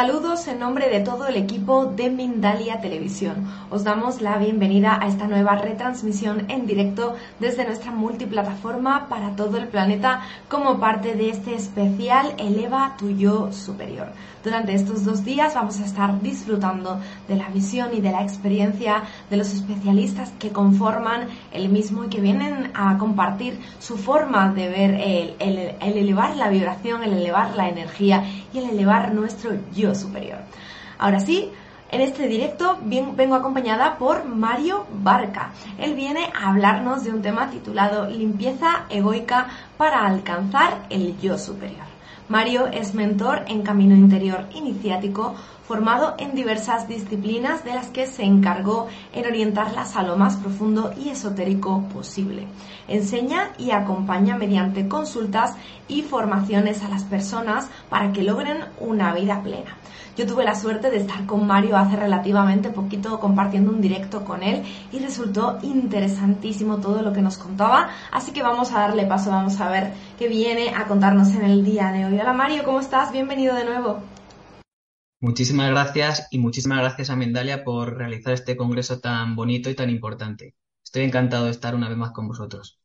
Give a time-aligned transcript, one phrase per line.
[0.00, 3.46] Saludos en nombre de todo el equipo de Mindalia Televisión.
[3.68, 9.58] Os damos la bienvenida a esta nueva retransmisión en directo desde nuestra multiplataforma para todo
[9.58, 14.06] el planeta como parte de este especial Eleva tu yo superior.
[14.42, 16.98] Durante estos dos días vamos a estar disfrutando
[17.28, 22.08] de la visión y de la experiencia de los especialistas que conforman el mismo y
[22.08, 25.34] que vienen a compartir su forma de ver el,
[25.78, 30.38] el elevar la vibración, el elevar la energía y el elevar nuestro yo superior.
[30.98, 31.50] Ahora sí,
[31.90, 35.50] en este directo vengo acompañada por Mario Barca.
[35.78, 41.90] Él viene a hablarnos de un tema titulado Limpieza egoica para alcanzar el yo superior.
[42.28, 45.34] Mario es mentor en Camino Interior Iniciático,
[45.70, 50.92] formado en diversas disciplinas de las que se encargó en orientarlas a lo más profundo
[51.00, 52.48] y esotérico posible.
[52.88, 55.54] Enseña y acompaña mediante consultas
[55.86, 59.76] y formaciones a las personas para que logren una vida plena.
[60.16, 64.42] Yo tuve la suerte de estar con Mario hace relativamente poquito compartiendo un directo con
[64.42, 69.30] él y resultó interesantísimo todo lo que nos contaba, así que vamos a darle paso,
[69.30, 72.18] vamos a ver qué viene a contarnos en el día de hoy.
[72.18, 73.12] Hola Mario, ¿cómo estás?
[73.12, 74.09] Bienvenido de nuevo.
[75.20, 79.88] Muchísimas gracias y muchísimas gracias a Mendalia por realizar este congreso tan bonito y tan
[79.88, 80.54] importante.
[80.84, 82.79] Estoy encantado de estar una vez más con vosotros.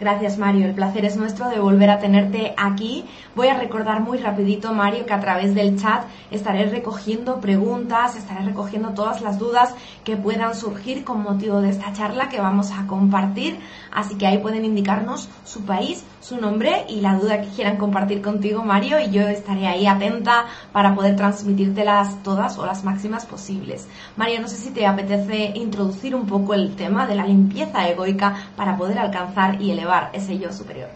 [0.00, 3.04] Gracias Mario, el placer es nuestro de volver a tenerte aquí.
[3.36, 8.44] Voy a recordar muy rapidito Mario que a través del chat estaré recogiendo preguntas, estaré
[8.44, 9.72] recogiendo todas las dudas
[10.02, 13.56] que puedan surgir con motivo de esta charla que vamos a compartir.
[13.92, 18.20] Así que ahí pueden indicarnos su país, su nombre y la duda que quieran compartir
[18.20, 23.86] contigo Mario y yo estaré ahí atenta para poder transmitírtelas todas o las máximas posibles.
[24.16, 28.34] Mario, no sé si te apetece introducir un poco el tema de la limpieza egoica
[28.56, 30.90] para poder alcanzar y elevar ese yo superior?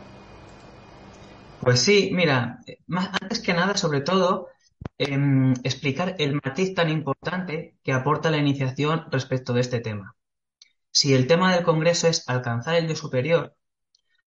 [1.60, 4.48] Pues sí, mira, más, antes que nada, sobre todo,
[4.98, 10.16] em, explicar el matiz tan importante que aporta la iniciación respecto de este tema.
[10.90, 13.56] Si el tema del Congreso es alcanzar el yo superior,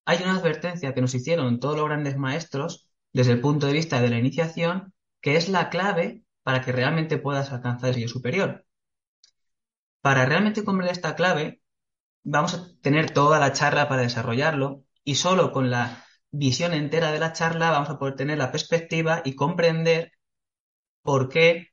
[0.06, 4.02] hay una advertencia que nos hicieron todos los grandes maestros desde el punto de vista
[4.02, 8.66] de la iniciación, que es la clave para que realmente puedas alcanzar el yo superior.
[10.02, 11.61] Para realmente comprender esta clave,
[12.24, 17.20] vamos a tener toda la charla para desarrollarlo y solo con la visión entera de
[17.20, 20.14] la charla vamos a poder tener la perspectiva y comprender
[21.02, 21.70] por qué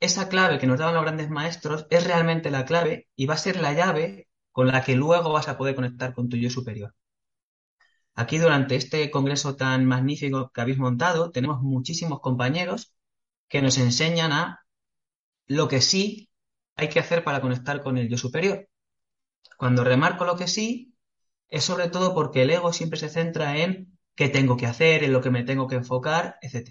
[0.00, 3.38] esa clave que nos daban los grandes maestros es realmente la clave y va a
[3.38, 6.94] ser la llave con la que luego vas a poder conectar con tu yo superior.
[8.14, 12.94] Aquí durante este congreso tan magnífico que habéis montado tenemos muchísimos compañeros
[13.48, 14.64] que nos enseñan a
[15.46, 16.30] lo que sí
[16.76, 18.68] hay que hacer para conectar con el yo superior.
[19.56, 20.94] Cuando remarco lo que sí,
[21.48, 25.12] es sobre todo porque el ego siempre se centra en qué tengo que hacer, en
[25.12, 26.70] lo que me tengo que enfocar, etc.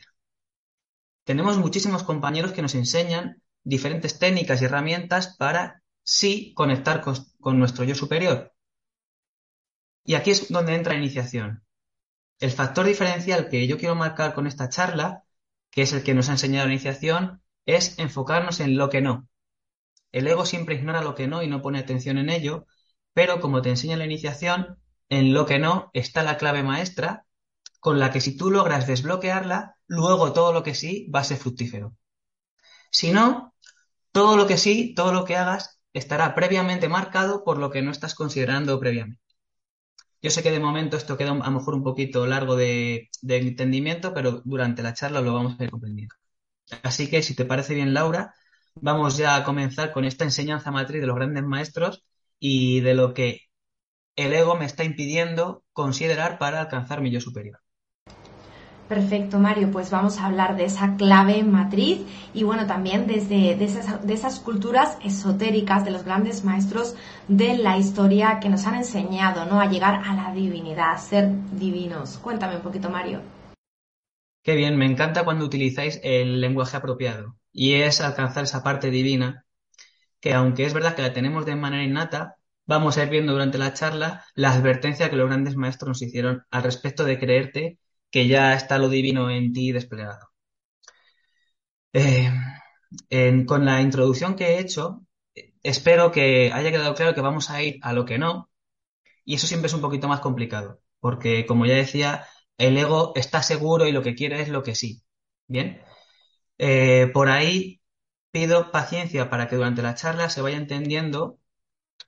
[1.24, 7.84] Tenemos muchísimos compañeros que nos enseñan diferentes técnicas y herramientas para sí conectar con, nuestro
[7.84, 8.54] yo superior.
[10.04, 11.64] Y aquí es donde entra la iniciación.
[12.40, 15.24] El factor diferencial que yo quiero marcar con esta charla,
[15.72, 19.28] que es el que nos ha enseñado la iniciación, es enfocarnos en lo que no.
[20.16, 22.66] El ego siempre ignora lo que no y no pone atención en ello,
[23.14, 27.28] pero como te enseña la iniciación, en lo que no está la clave maestra
[27.82, 31.38] con la que si tú logras desbloquearla, luego todo lo que sí va a ser
[31.38, 31.96] fructífero.
[32.92, 33.54] Si no,
[34.14, 37.92] todo lo que sí, todo lo que hagas estará previamente marcado por lo que no
[37.92, 39.22] estás considerando previamente.
[40.22, 43.38] Yo sé que de momento esto queda a lo mejor un poquito largo de, de
[43.38, 46.16] entendimiento, pero durante la charla lo vamos a ir comprendiendo.
[46.84, 48.36] Así que si te parece bien, Laura,
[48.82, 52.04] vamos ya a comenzar con esta enseñanza matriz de los grandes maestros
[52.40, 53.42] y de lo que
[54.16, 57.60] el ego me está impidiendo considerar para alcanzar mi yo superior.
[58.88, 59.72] Perfecto, Mario.
[59.72, 62.02] Pues vamos a hablar de esa clave matriz
[62.36, 66.96] y bueno, también desde de esas, de esas culturas esotéricas de los grandes maestros
[67.28, 69.60] de la historia que nos han enseñado, ¿no?
[69.60, 72.20] A llegar a la divinidad, a ser divinos.
[72.20, 73.22] Cuéntame un poquito, Mario.
[74.44, 79.46] Qué bien, me encanta cuando utilizáis el lenguaje apropiado y es alcanzar esa parte divina
[80.22, 83.58] que aunque es verdad que la tenemos de manera innata, vamos a ir viendo durante
[83.60, 87.80] la charla la advertencia que los grandes maestros nos hicieron al respecto de creerte
[88.12, 90.30] que ya está lo divino en ti desplegado.
[91.94, 92.30] Eh,
[93.46, 95.06] con la introducción que he hecho,
[95.64, 98.50] espero que haya quedado claro que vamos a ir a lo que no,
[99.26, 102.28] y eso siempre es un poquito más complicado, porque como ya decía,
[102.60, 105.04] el ego está seguro y lo que quiere es lo que sí.
[105.48, 105.82] Bien,
[106.58, 107.82] eh, por ahí
[108.32, 111.40] pido paciencia para que durante la charla se vaya entendiendo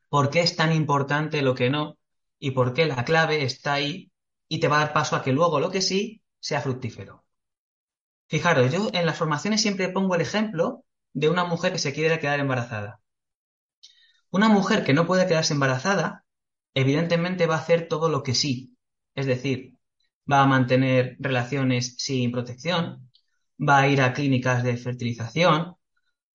[0.10, 1.98] por qué es tan importante lo que no
[2.40, 4.12] y por qué la clave está ahí
[4.48, 7.26] y te va a dar paso a que luego lo que sí sea fructífero.
[8.28, 10.84] Fijaros, yo en las formaciones siempre pongo el ejemplo
[11.14, 13.02] de una mujer que se quiere quedar embarazada.
[14.30, 16.26] Una mujer que no puede quedarse embarazada,
[16.74, 18.78] evidentemente va a hacer todo lo que sí.
[19.16, 19.78] Es decir,
[20.32, 23.07] va a mantener relaciones sin protección,
[23.60, 25.76] va a ir a clínicas de fertilización,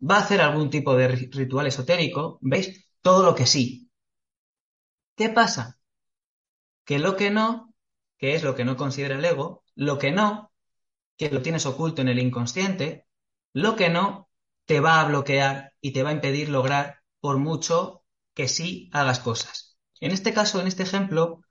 [0.00, 2.88] va a hacer algún tipo de ritual esotérico, ¿veis?
[3.02, 3.90] Todo lo que sí.
[5.16, 5.78] ¿Qué pasa?
[6.84, 7.74] Que lo que no,
[8.18, 10.52] que es lo que no considera el ego, lo que no,
[11.16, 13.06] que lo tienes oculto en el inconsciente,
[13.52, 14.28] lo que no,
[14.66, 18.04] te va a bloquear y te va a impedir lograr por mucho
[18.34, 19.78] que sí hagas cosas.
[20.00, 21.42] En este caso, en este ejemplo,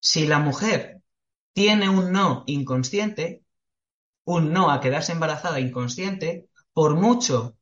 [0.00, 1.02] si la mujer
[1.52, 3.45] tiene un no inconsciente,
[4.26, 7.56] un no a quedarse embarazada inconsciente, por mucho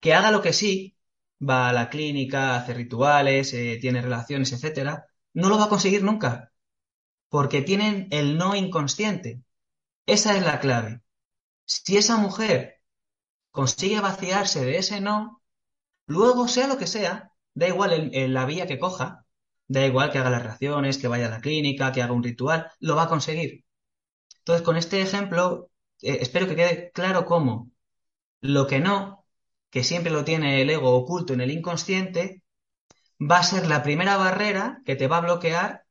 [0.00, 0.96] que haga lo que sí,
[1.40, 6.02] va a la clínica, hace rituales, eh, tiene relaciones, etcétera, no lo va a conseguir
[6.04, 6.52] nunca,
[7.28, 9.42] porque tienen el no inconsciente.
[10.06, 11.02] Esa es la clave.
[11.66, 12.80] Si esa mujer
[13.50, 15.42] consigue vaciarse de ese no,
[16.06, 19.26] luego sea lo que sea, da igual en, la vía que coja,
[19.68, 22.70] da igual que haga las relaciones, que vaya a la clínica, que haga un ritual,
[22.80, 23.64] lo va a conseguir.
[24.40, 25.70] Entonces, con este ejemplo,
[26.02, 27.70] eh, espero que quede claro cómo
[28.40, 29.26] lo que no,
[29.70, 32.42] que siempre lo tiene el ego oculto en el inconsciente,
[33.20, 35.86] va a ser la primera barrera que te va a bloquear.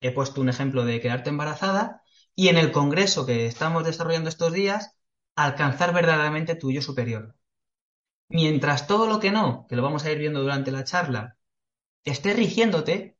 [0.00, 2.02] He puesto un ejemplo de quedarte embarazada
[2.34, 4.96] y en el congreso que estamos desarrollando estos días,
[5.36, 7.36] alcanzar verdaderamente tu yo superior.
[8.28, 11.36] Mientras todo lo que no, que lo vamos a ir viendo durante la charla,
[12.04, 13.18] esté rigiéndote,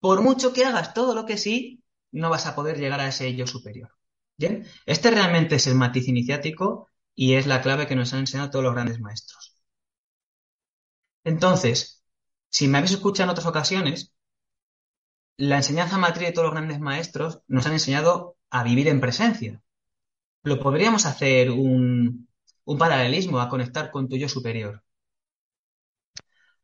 [0.00, 3.34] por mucho que hagas todo lo que sí, no vas a poder llegar a ese
[3.36, 3.90] yo superior.
[4.40, 8.50] Bien, este realmente es el matiz iniciático y es la clave que nos han enseñado
[8.50, 9.54] todos los grandes maestros.
[11.24, 12.02] Entonces,
[12.50, 14.12] si me habéis escuchado en otras ocasiones,
[15.38, 19.60] la enseñanza matriz de todos los grandes maestros nos han enseñado a vivir en presencia.
[20.44, 22.28] Lo podríamos hacer un,
[22.64, 24.84] un paralelismo a conectar con tu yo superior.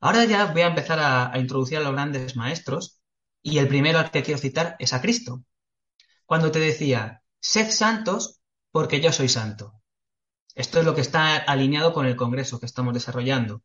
[0.01, 3.01] Ahora ya voy a empezar a, a introducir a los grandes maestros
[3.43, 5.45] y el primero al que quiero citar es a Cristo.
[6.27, 8.41] Cuando te decía, Sed santos
[8.71, 9.81] porque yo soy santo.
[10.55, 13.63] Esto es lo que está alineado con el Congreso que estamos desarrollando.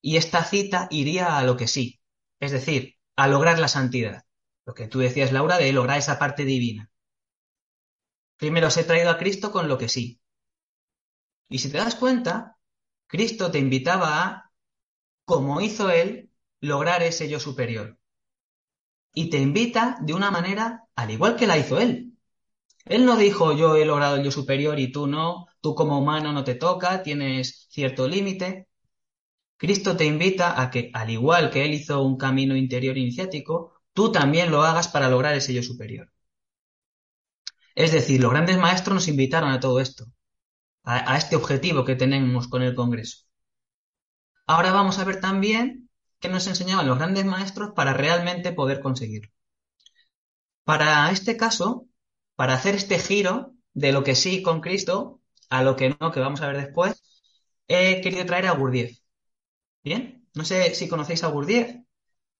[0.00, 2.00] Y esta cita iría a lo que sí,
[2.38, 4.24] es decir, a lograr la santidad.
[4.64, 6.90] Lo que tú decías, Laura, de lograr esa parte divina.
[8.36, 10.20] Primero os he traído a Cristo con lo que sí.
[11.48, 12.56] Y si te das cuenta,
[13.08, 14.52] Cristo te invitaba a,
[15.24, 16.30] como hizo Él,
[16.60, 17.98] lograr ese yo superior.
[19.12, 22.07] Y te invita de una manera al igual que la hizo Él.
[22.88, 26.32] Él no dijo yo he logrado el yo superior y tú no, tú como humano
[26.32, 28.68] no te toca, tienes cierto límite.
[29.56, 34.12] Cristo te invita a que, al igual que Él hizo un camino interior iniciático, tú
[34.12, 36.10] también lo hagas para lograr ese yo superior.
[37.74, 40.06] Es decir, los grandes maestros nos invitaron a todo esto,
[40.84, 43.24] a, este objetivo que tenemos con el Congreso.
[44.46, 49.30] Ahora vamos a ver también qué nos enseñaban los grandes maestros para realmente poder conseguirlo.
[50.64, 51.86] Para este caso,
[52.38, 56.20] para hacer este giro de lo que sí con Cristo a lo que no, que
[56.20, 57.02] vamos a ver después,
[57.66, 59.00] he querido traer a Gurdjieff.
[59.82, 61.76] Bien, no sé si conocéis a Gurdjieff,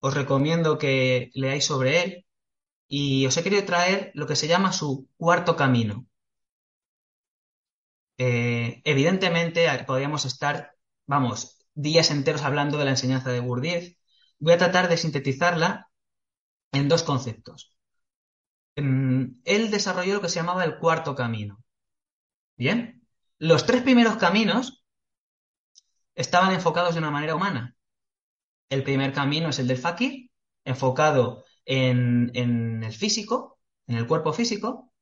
[0.00, 2.26] os recomiendo que leáis sobre él
[2.88, 6.06] y os he querido traer lo que se llama su cuarto camino.
[8.18, 10.76] Eh, evidentemente podríamos estar,
[11.06, 13.96] vamos, días enteros hablando de la enseñanza de Gurdjieff.
[14.38, 15.90] Voy a tratar de sintetizarla
[16.72, 17.77] en dos conceptos.
[18.78, 21.62] Él desarrolló lo que se llamaba el cuarto camino.
[22.56, 23.06] Bien,
[23.38, 24.84] los tres primeros caminos
[26.14, 27.76] estaban enfocados de una manera humana.
[28.70, 30.30] El primer camino es el del fakir,
[30.64, 34.92] enfocado en, en el físico, en el cuerpo físico.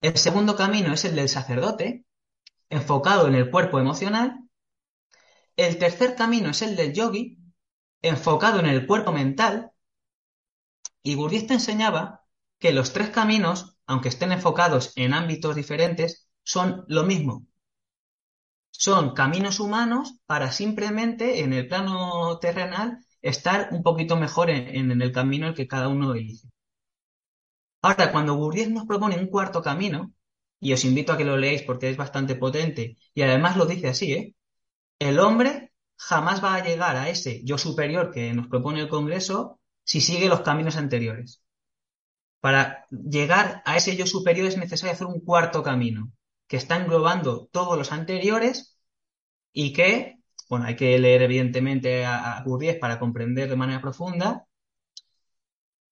[0.00, 2.06] El segundo camino es el del sacerdote,
[2.70, 4.38] enfocado en el cuerpo emocional.
[5.56, 7.38] El tercer camino es el del yogi,
[8.00, 9.70] enfocado en el cuerpo mental.
[11.02, 12.21] Y Gurdjieff enseñaba
[12.62, 17.44] que los tres caminos, aunque estén enfocados en ámbitos diferentes, son lo mismo.
[18.70, 25.10] Son caminos humanos para simplemente en el plano terrenal estar un poquito mejor en, el
[25.10, 26.46] camino el que cada uno elige.
[27.82, 30.12] Ahora, cuando Gurdjieff nos propone un cuarto camino,
[30.60, 33.88] y os invito a que lo leáis porque es bastante potente, y además lo dice
[33.88, 34.36] así, ¿eh?
[35.00, 39.58] El hombre jamás va a llegar a ese yo superior que nos propone el Congreso
[39.82, 41.41] si sigue los caminos anteriores.
[42.42, 46.10] Para llegar a ese yo superior es necesario hacer un cuarto camino,
[46.48, 48.76] que está englobando todos los anteriores
[49.52, 50.16] y que,
[50.48, 54.44] bueno, hay que leer evidentemente a, a Gurdjieff para comprender de manera profunda.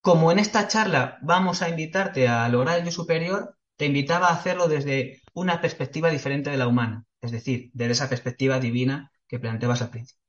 [0.01, 4.35] Como en esta charla vamos a invitarte a lograr el yo superior, te invitaba a
[4.35, 9.39] hacerlo desde una perspectiva diferente de la humana, es decir, desde esa perspectiva divina que
[9.39, 10.25] planteabas al principio.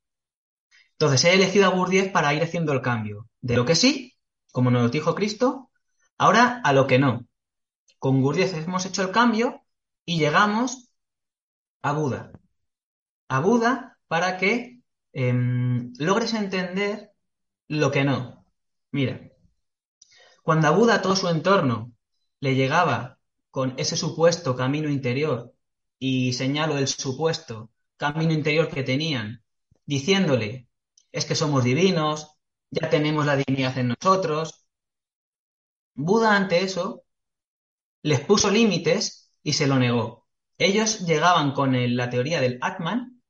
[0.92, 4.14] Entonces he elegido a Gurdjieff para ir haciendo el cambio de lo que sí,
[4.52, 5.71] como nos dijo Cristo,
[6.22, 7.26] ahora a lo que no.
[7.98, 9.64] Con Gurdjieff hemos hecho el cambio
[10.04, 10.92] y llegamos
[11.82, 12.30] a Buda.
[13.28, 14.80] A Buda para que
[15.12, 17.12] em, logres entender
[17.66, 18.46] lo que no.
[18.92, 19.32] Mira,
[20.44, 21.92] cuando a Buda todo su entorno
[22.38, 23.18] le llegaba
[23.50, 25.52] con ese supuesto camino interior
[25.98, 29.42] y señalo el supuesto camino interior que tenían,
[29.86, 30.68] diciéndole,
[31.10, 32.38] es que somos divinos,
[32.70, 34.61] ya tenemos la divinidad en nosotros.
[35.94, 37.04] Buda ante eso
[38.02, 40.26] les puso límites y se lo negó.
[40.58, 43.22] Ellos llegaban con la teoría del Atman,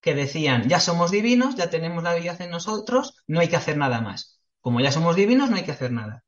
[0.00, 3.76] que decían, ya somos divinos, ya tenemos la divinidad en nosotros, no hay que hacer
[3.76, 4.40] nada más.
[4.60, 6.24] Como ya somos divinos, no hay que hacer nada.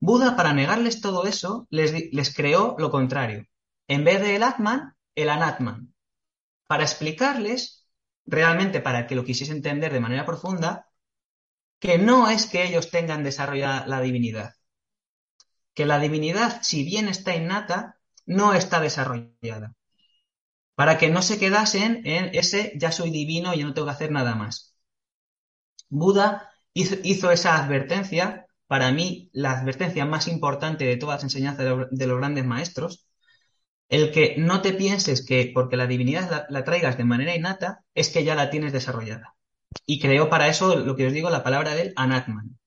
[0.00, 3.46] Buda, para negarles todo eso, les, creó lo contrario.
[3.88, 5.94] En vez del Atman, el Anatman.
[6.66, 7.86] Para explicarles,
[8.26, 10.88] realmente para que lo quisiese entender de manera profunda,
[11.78, 14.54] que no es que ellos tengan desarrollada la divinidad.
[15.74, 19.74] Que la divinidad, si bien está innata, no está desarrollada.
[20.74, 24.10] Para que no se quedasen en ese ya soy divino y no tengo que hacer
[24.10, 24.76] nada más.
[25.88, 32.06] Buda hizo esa advertencia para mí, la advertencia más importante de todas las enseñanzas de
[32.06, 33.06] los grandes maestros,
[33.88, 38.10] el que no te pienses que porque la divinidad la, traigas de manera innata, es
[38.10, 39.36] que ya la tienes desarrollada.
[39.86, 42.58] Y creo para eso lo que os digo, la palabra del anatman.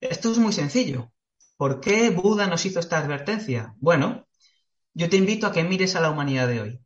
[0.00, 1.12] Esto es muy sencillo.
[1.60, 3.74] ¿Por qué Buda nos hizo esta advertencia?
[3.80, 4.26] Bueno,
[4.94, 6.80] yo te invito a que mires a la humanidad de hoy.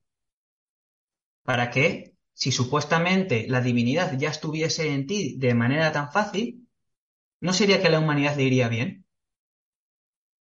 [1.44, 6.68] Para que, si supuestamente la divinidad ya estuviese en ti de manera tan fácil,
[7.40, 9.06] ¿no sería que a la humanidad le iría bien?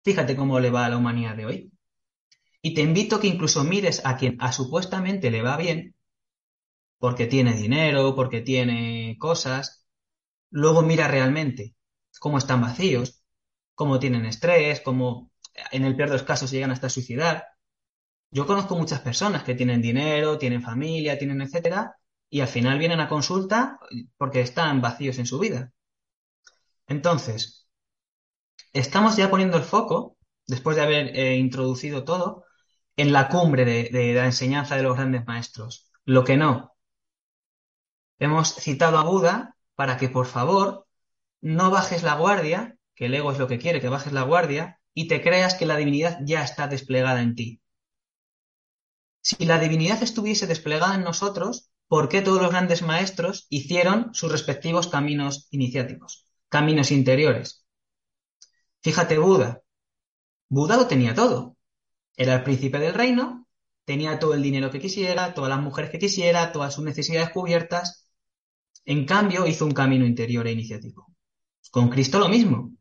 [0.05, 1.71] Fíjate cómo le va a la humanidad de hoy.
[2.61, 5.93] Y te invito a que incluso mires a quien a supuestamente le va bien,
[6.99, 9.85] porque tiene dinero, porque tiene cosas,
[10.51, 11.75] luego mira realmente
[12.19, 13.20] cómo están vacíos,
[13.81, 15.31] cómo tienen estrés, cómo
[15.71, 17.47] en el peor de los casos llegan hasta suicidar.
[18.29, 21.95] Yo conozco muchas personas que tienen dinero, tienen familia, tienen etcétera,
[22.29, 23.79] y al final vienen a consulta
[24.17, 25.71] porque están vacíos en su vida.
[26.85, 27.67] Entonces,
[28.71, 32.45] estamos ya poniendo el foco, después de haber eh, introducido todo,
[32.97, 35.91] en la cumbre de, la enseñanza de los grandes maestros.
[36.05, 36.75] Lo que no.
[38.19, 40.85] Hemos citado a Buda para que, por favor,
[41.41, 44.79] no bajes la guardia, que el ego es lo que quiere, que bajes la guardia,
[44.93, 47.61] y te creas que la divinidad ya está desplegada en ti.
[49.21, 54.31] Si la divinidad estuviese desplegada en nosotros, ¿por qué todos los grandes maestros hicieron sus
[54.31, 56.25] respectivos caminos iniciáticos?
[56.51, 57.65] caminos interiores.
[58.81, 59.63] Fíjate Buda.
[60.49, 61.55] Buda lo tenía todo.
[62.17, 63.47] Era el príncipe del reino,
[63.85, 68.09] tenía todo el dinero que quisiera, todas las mujeres que quisiera, todas sus necesidades cubiertas.
[68.83, 71.07] En cambio, hizo un camino interior e iniciático.
[71.71, 72.73] Con Cristo lo mismo.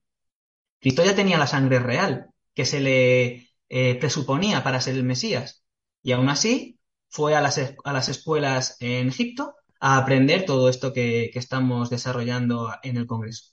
[0.80, 5.64] Cristo ya tenía la sangre real que se le eh, presuponía para ser el Mesías.
[6.02, 10.92] Y aún así, fue a las, a las escuelas en Egipto a aprender todo esto
[10.92, 13.52] que estamos desarrollando en el Congreso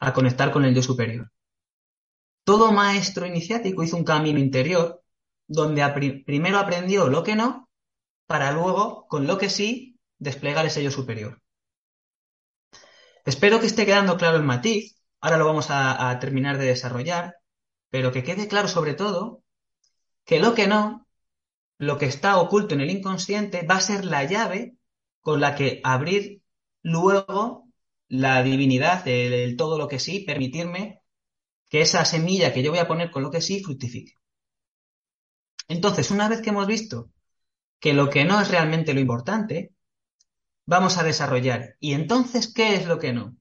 [0.00, 1.30] a conectar con el yo superior.
[2.44, 5.02] Todo maestro iniciático hizo un camino interior
[5.46, 7.68] donde primero aprendió lo que no,
[8.26, 11.40] para luego, con lo que sí, desplegar ese yo superior.
[13.24, 17.36] Espero que esté quedando claro el matiz, ahora lo vamos a, terminar de desarrollar,
[17.90, 19.42] pero que quede claro sobre todo
[20.24, 21.06] que lo que no,
[21.78, 24.76] lo que está oculto en el inconsciente, va a ser la llave
[25.20, 26.42] con la que abrir
[26.82, 27.68] luego
[28.08, 31.02] la divinidad, el, todo lo que sí, permitirme
[31.68, 34.14] que esa semilla que yo voy a poner con lo que sí fructifique.
[35.68, 37.10] Entonces, una vez que hemos visto
[37.78, 39.72] que lo que no es realmente lo importante,
[40.66, 41.76] vamos a desarrollar.
[41.80, 43.37] ¿Y entonces qué es lo que no?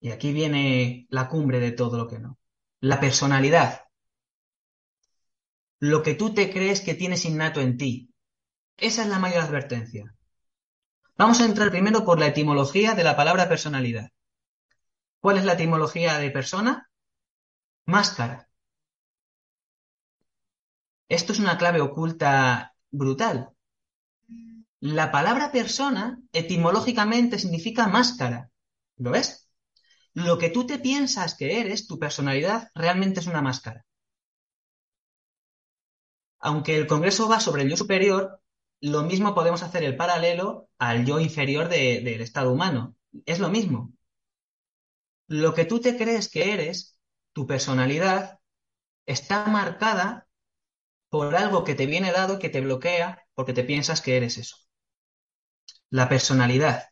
[0.00, 2.38] Y aquí viene la cumbre de todo lo que no.
[2.80, 3.82] La personalidad.
[5.80, 8.12] Lo que tú te crees que tienes innato en ti.
[8.76, 10.14] Esa es la mayor advertencia.
[11.16, 14.10] Vamos a entrar primero por la etimología de la palabra personalidad.
[15.20, 16.88] ¿Cuál es la etimología de persona?
[17.86, 18.48] Máscara.
[21.08, 23.50] Esto es una clave oculta brutal.
[24.78, 28.50] La palabra persona etimológicamente significa máscara.
[28.96, 29.47] ¿Lo ves?
[30.26, 33.86] Lo que tú te piensas que eres, tu personalidad, realmente es una máscara.
[36.40, 38.40] Aunque el Congreso va sobre el yo superior,
[38.80, 42.96] lo mismo podemos hacer el paralelo al yo inferior del estado humano.
[43.26, 43.92] Es lo mismo.
[45.28, 46.98] Lo que tú te crees que eres,
[47.32, 48.40] tu personalidad,
[49.06, 50.26] está marcada
[51.10, 54.56] por algo que te viene dado que te bloquea porque te piensas que eres eso.
[55.90, 56.88] La personalidad.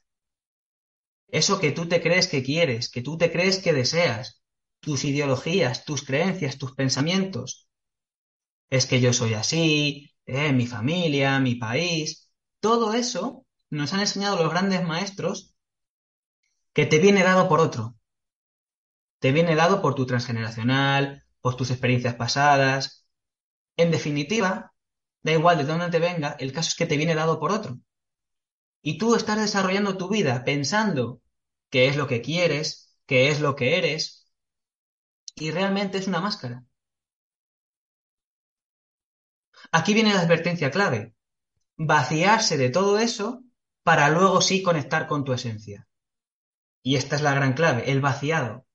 [1.29, 4.43] Eso que tú te crees que quieres, que tú te crees que deseas,
[4.81, 7.69] tus ideologías, tus creencias, tus pensamientos.
[8.71, 12.31] Es que yo soy así, eh, mi familia, mi país.
[12.61, 15.55] Todo eso nos han enseñado los grandes maestros
[16.73, 17.97] que te viene dado por otro.
[19.19, 23.07] Te viene dado por tu transgeneracional, por tus experiencias pasadas.
[23.77, 24.73] En definitiva,
[25.23, 27.79] da igual de dónde te venga, el caso es que te viene dado por otro.
[28.83, 31.21] Y tú estás desarrollando tu vida pensando
[31.71, 34.31] qué es lo que quieres, qué es lo que eres,
[35.35, 36.65] y realmente es una máscara.
[39.73, 41.15] Aquí viene la advertencia clave.
[41.77, 43.43] Vaciarse de todo eso
[43.83, 45.87] para luego sí conectar con tu esencia.
[46.83, 48.67] Y esta es la gran clave, el vaciado.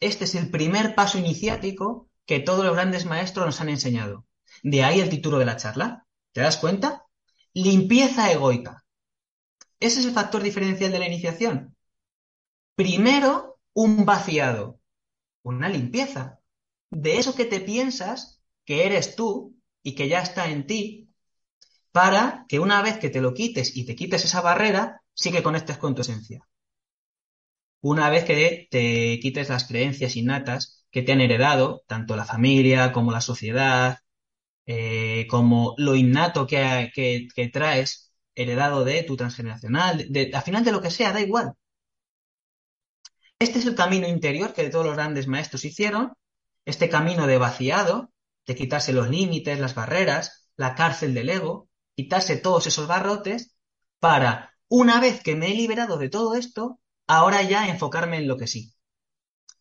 [0.00, 4.26] Este es el primer paso iniciático que todos los grandes maestros nos han enseñado.
[4.62, 6.06] De ahí el título de la charla.
[6.32, 6.99] ¿Te das cuenta?
[7.54, 8.84] Limpieza egoica.
[9.80, 11.76] Ese es el factor diferencial de la iniciación.
[12.74, 14.80] Primero, un vaciado,
[15.42, 16.40] una limpieza
[16.90, 21.10] de eso que te piensas que eres tú y que ya está en ti,
[21.92, 25.42] para que una vez que te lo quites y te quites esa barrera, sí que
[25.42, 26.46] conectes con tu esencia.
[27.82, 32.92] Una vez que te quites las creencias innatas que te han heredado, tanto la familia
[32.92, 33.98] como la sociedad,
[34.72, 40.70] eh, como lo innato que, que, traes heredado de tu transgeneracional, de, al final de
[40.70, 41.54] lo que sea, da igual.
[43.40, 46.12] Este es el camino interior que todos los grandes maestros hicieron,
[46.64, 48.12] este camino de vaciado,
[48.46, 53.56] de quitarse los límites, las barreras, la cárcel del ego, quitarse todos esos barrotes,
[53.98, 56.78] para, una vez que me he liberado de todo esto,
[57.08, 58.72] ahora ya enfocarme en lo que sí,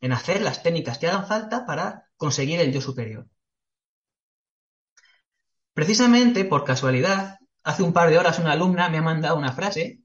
[0.02, 3.28] en hacer las técnicas que hagan falta para conseguir el yo superior.
[5.80, 10.02] Precisamente por casualidad, hace un par de horas una alumna me ha mandado una frase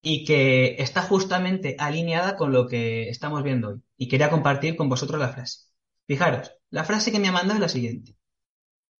[0.00, 3.82] y que está justamente alineada con lo que estamos viendo hoy.
[3.98, 5.66] Y quería compartir con vosotros la frase.
[6.06, 8.16] Fijaros, la frase que me ha mandado es la siguiente.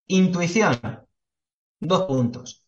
[0.08, 0.78] Intuición.
[1.78, 2.66] Dos puntos.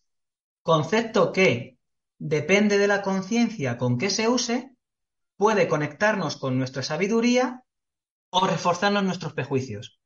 [0.62, 1.76] Concepto que
[2.18, 4.74] depende de la conciencia con que se use,
[5.36, 7.64] puede conectarnos con nuestra sabiduría
[8.30, 10.00] o reforzarnos nuestros prejuicios.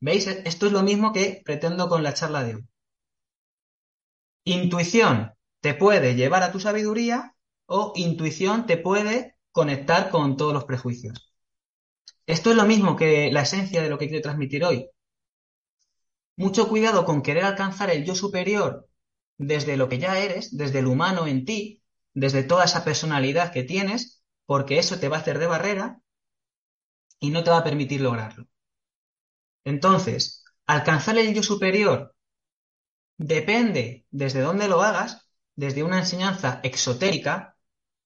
[0.00, 0.26] ¿Veis?
[0.26, 2.68] Esto es lo mismo que pretendo con la charla de hoy.
[4.44, 7.34] Intuición te puede llevar a tu sabiduría
[7.66, 11.32] o intuición te puede conectar con todos los prejuicios.
[12.26, 14.88] Esto es lo mismo que la esencia de lo que quiero transmitir hoy.
[16.36, 18.88] Mucho cuidado con querer alcanzar el yo superior
[19.36, 21.82] desde lo que ya eres, desde el humano en ti,
[22.14, 26.00] desde toda esa personalidad que tienes, porque eso te va a hacer de barrera
[27.20, 28.49] y no te va a permitir lograrlo.
[29.64, 32.14] Entonces, alcanzar el yo superior
[33.18, 37.56] depende desde dónde lo hagas, desde una enseñanza exotérica,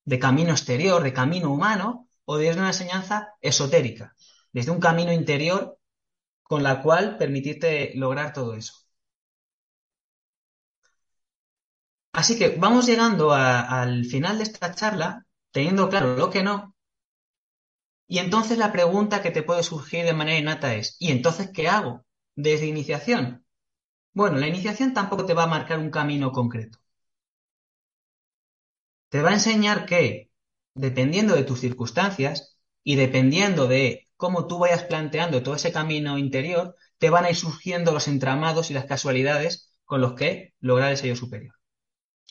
[0.05, 4.15] de camino exterior, de camino humano, o desde una enseñanza esotérica,
[4.53, 5.79] desde un camino interior
[6.43, 8.75] con la cual permitirte lograr todo eso.
[12.13, 16.74] Así que vamos llegando al final de esta charla, teniendo claro lo que no,
[18.07, 21.69] y entonces la pregunta que te puede surgir de manera innata es, ¿y entonces qué
[21.69, 22.05] hago?
[22.37, 23.45] Desde iniciación.
[24.13, 26.79] Bueno, la iniciación tampoco te va a marcar un camino concreto.
[29.09, 30.31] Te va a enseñar que,
[30.75, 36.77] dependiendo de tus circunstancias y dependiendo de cómo tú vayas planteando todo ese camino interior,
[36.99, 40.97] te van a ir surgiendo los entramados y las casualidades con los que lograr el
[40.97, 41.55] sello superior.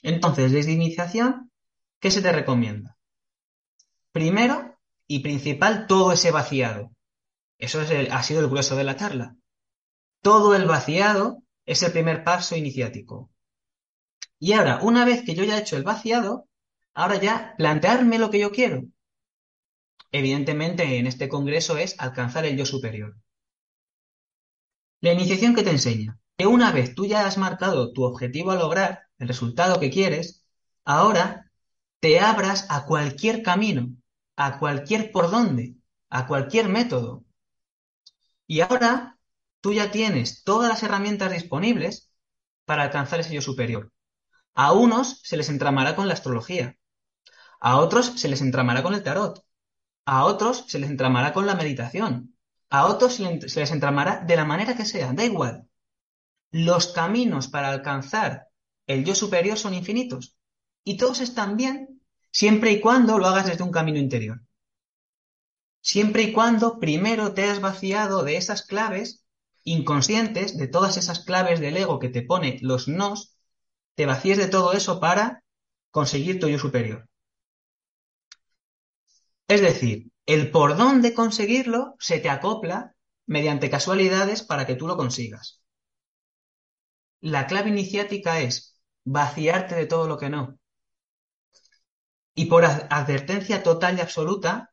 [0.02, 1.52] Entonces, desde iniciación,
[2.00, 2.98] ¿qué se te recomienda?
[4.12, 4.73] Primero,
[5.08, 6.92] y principal todo ese vaciado.
[7.58, 9.36] Eso es ha sido el grueso de la charla.
[10.22, 13.30] Todo el vaciado es el primer paso iniciático.
[14.40, 16.48] Y ahora, una vez que yo ya he hecho el vaciado,
[16.94, 18.84] ahora ya plantearme lo que yo quiero.
[20.12, 23.16] Evidentemente, en este congreso es alcanzar el yo superior.
[25.02, 28.56] La iniciación que te enseña que una vez tú ya has marcado tu objetivo a
[28.56, 30.46] lograr, el resultado que quieres,
[30.84, 31.52] ahora
[32.00, 33.96] te abras a cualquier camino,
[34.46, 35.76] a cualquier por dónde,
[36.10, 37.24] a cualquier método.
[38.46, 39.18] Y ahora
[39.62, 42.12] tú ya tienes todas las herramientas disponibles
[42.66, 43.92] para alcanzar ese yo superior.
[44.54, 46.78] A unos se les entramará con la astrología,
[47.60, 49.46] a otros se les entramará con el tarot,
[50.06, 52.36] a otros se les entramará con la meditación,
[52.70, 55.70] a otros se les entramará de la manera que sea, da igual.
[56.52, 58.50] Los caminos para alcanzar
[58.88, 60.38] el yo superior son infinitos
[60.84, 61.93] y todos están bien
[62.34, 64.42] siempre y cuando lo hagas desde un camino interior.
[65.82, 69.24] siempre y cuando primero te has vaciado de esas claves
[69.64, 73.38] inconscientes, de todas esas claves del ego que te pone los nos,
[73.96, 75.44] te vacíes de todo eso para
[75.92, 77.08] conseguir tu yo superior.
[79.48, 82.94] Es decir, el por dónde conseguirlo se te acopla
[83.26, 85.62] mediante casualidades para que tú lo consigas.
[87.22, 90.60] La clave iniciática es vaciarte de todo lo que no.
[92.54, 94.72] Por advertencia total y absoluta,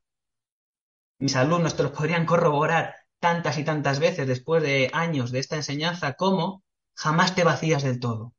[1.18, 5.56] mis alumnos te lo podrían corroborar tantas y tantas veces después de años de esta
[5.56, 6.62] enseñanza como
[6.92, 8.34] jamás te vacías del todo.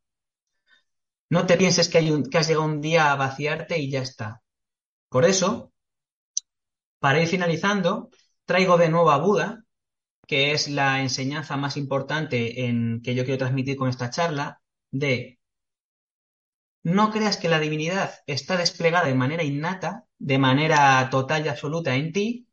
[1.32, 1.98] No te pienses que
[2.38, 4.44] has llegado un día a vaciarte y ya está.
[5.10, 5.74] Por eso,
[7.00, 8.12] para ir finalizando,
[8.46, 9.64] traigo de nuevo a Buda,
[10.28, 15.40] que es la enseñanza más importante en que yo quiero transmitir con esta charla, de
[16.84, 21.96] no creas que la divinidad está desplegada de manera innata, de manera total y absoluta
[21.96, 22.48] en ti,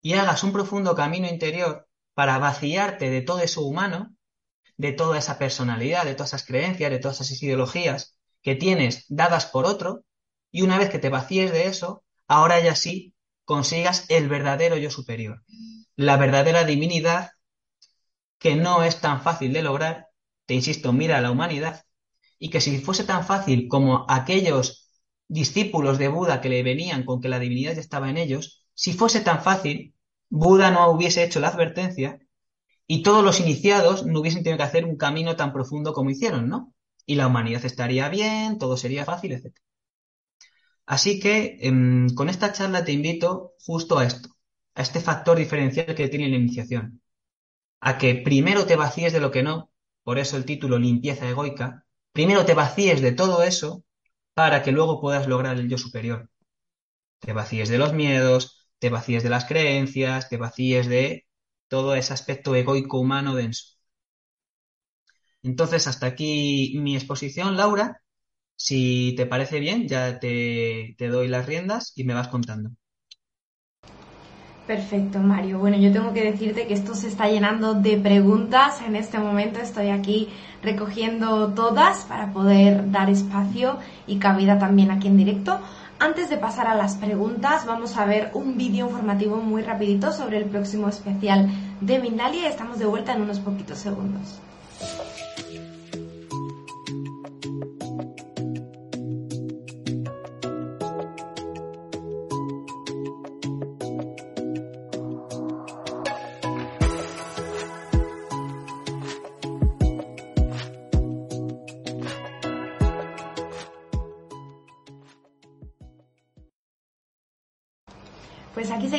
[0.00, 4.14] y hagas un profundo camino interior para vaciarte de todo eso humano,
[4.76, 9.46] de toda esa personalidad, de todas esas creencias, de todas esas ideologías que tienes dadas
[9.46, 10.04] por otro,
[10.50, 14.90] y una vez que te vacíes de eso, ahora ya sí consigas el verdadero yo
[14.90, 15.42] superior,
[15.94, 17.30] la verdadera divinidad
[18.38, 20.08] que no es tan fácil de lograr,
[20.46, 21.85] te insisto, mira a la humanidad,
[22.38, 24.90] y que si fuese tan fácil como aquellos
[25.28, 29.20] discípulos de Buda que le venían con que la divinidad estaba en ellos, si fuese
[29.20, 29.94] tan fácil,
[30.28, 32.20] Buda no hubiese hecho la advertencia
[32.86, 36.48] y todos los iniciados no hubiesen tenido que hacer un camino tan profundo como hicieron,
[36.48, 36.74] ¿no?
[37.06, 39.60] Y la humanidad estaría bien, todo sería fácil, etc.
[40.86, 44.30] Así que em, con esta charla te invito justo a esto,
[44.74, 47.02] a este factor diferencial que tiene la iniciación,
[47.80, 49.70] a que primero te vacíes de lo que no,
[50.04, 51.85] por eso el título limpieza egoica,
[52.16, 53.84] primero te vacíes de todo eso
[54.34, 56.30] para que luego puedas lograr el yo superior.
[57.20, 61.26] Te vacíes de los miedos, te vacíes de las creencias, te vacíes de
[61.68, 63.64] todo ese aspecto egoico humano denso.
[65.42, 68.02] Entonces, hasta aquí mi exposición, Laura.
[68.56, 72.70] Si te parece bien, ya te, te doy las riendas y me vas contando.
[74.66, 75.60] Perfecto, Mario.
[75.60, 78.82] Bueno, yo tengo que decirte que esto se está llenando de preguntas.
[78.82, 80.28] En este momento estoy aquí
[80.60, 85.60] recogiendo todas para poder dar espacio y cabida también aquí en directo.
[86.00, 90.38] Antes de pasar a las preguntas, vamos a ver un vídeo informativo muy rapidito sobre
[90.38, 91.48] el próximo especial
[91.80, 92.48] de Mindalia.
[92.48, 94.40] Estamos de vuelta en unos poquitos segundos.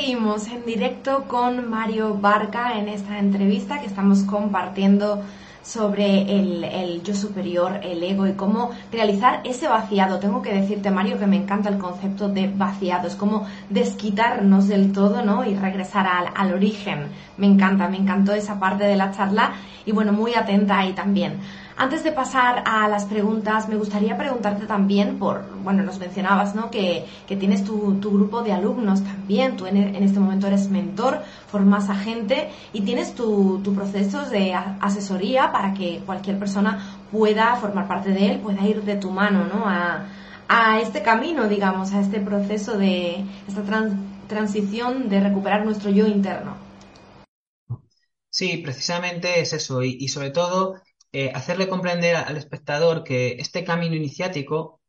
[0.07, 5.21] Seguimos en directo con Mario Barca en esta entrevista que estamos compartiendo
[5.61, 10.17] sobre el, yo superior, el ego y cómo realizar ese vaciado.
[10.19, 13.05] Tengo que decirte, Mario, que me encanta el concepto de vaciado.
[13.05, 15.43] Es como desquitarnos del todo, ¿no?
[15.43, 17.09] Y regresar al, al origen.
[17.35, 21.33] Me encanta, me encantó esa parte de la charla y bueno, muy atenta ahí también.
[21.79, 26.71] Antes de pasar a las preguntas, me gustaría preguntarte también por, bueno, nos mencionabas, ¿no?
[26.71, 31.95] Que, tienes tu, grupo de alumnos también, tú en, este momento eres mentor, formas a
[31.95, 38.09] gente y tienes tu, tu proceso de asesoría para que cualquier persona pueda formar parte
[38.09, 39.65] de él, pueda ir de tu mano, ¿no?
[39.67, 43.61] A, este camino, digamos, a este proceso de esta
[44.27, 46.55] transición de recuperar nuestro yo interno.
[48.29, 50.75] Sí, precisamente es eso y sobre todo
[51.19, 54.81] eh, hacerle comprender al espectador que este camino iniciático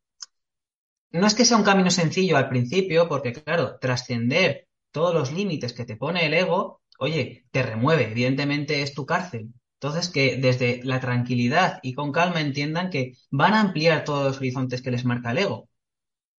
[1.09, 5.73] no es que sea un camino sencillo al principio, porque claro, trascender todos los límites
[5.73, 9.51] que te pone el ego, oye, te remueve, evidentemente es tu cárcel.
[9.81, 14.37] Entonces, que desde la tranquilidad y con calma entiendan que van a ampliar todos los
[14.37, 15.67] horizontes que les marca el ego.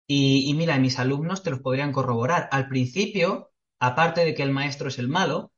[0.06, 2.47] Y, y mira, mis alumnos te los podrían corroborar.
[2.52, 3.49] Al principio,
[3.80, 5.52] aparte de que el maestro es el malo,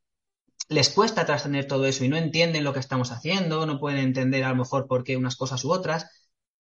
[0.71, 4.43] les cuesta trascender todo eso y no entienden lo que estamos haciendo, no pueden entender
[4.45, 6.09] a lo mejor por qué unas cosas u otras,